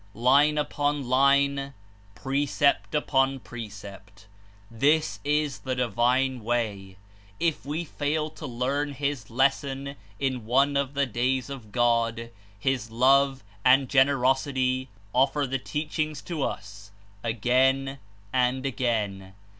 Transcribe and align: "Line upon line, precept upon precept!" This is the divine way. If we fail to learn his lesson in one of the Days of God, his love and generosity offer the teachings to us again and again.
"Line 0.15 0.57
upon 0.57 1.07
line, 1.07 1.75
precept 2.15 2.95
upon 2.95 3.39
precept!" 3.39 4.25
This 4.71 5.19
is 5.23 5.59
the 5.59 5.75
divine 5.75 6.43
way. 6.43 6.97
If 7.39 7.67
we 7.67 7.83
fail 7.83 8.31
to 8.31 8.47
learn 8.47 8.93
his 8.95 9.29
lesson 9.29 9.95
in 10.19 10.43
one 10.47 10.75
of 10.75 10.95
the 10.95 11.05
Days 11.05 11.51
of 11.51 11.71
God, 11.71 12.31
his 12.57 12.89
love 12.89 13.43
and 13.63 13.87
generosity 13.87 14.89
offer 15.13 15.45
the 15.45 15.59
teachings 15.59 16.23
to 16.23 16.41
us 16.41 16.89
again 17.23 17.99
and 18.33 18.65
again. 18.65 19.35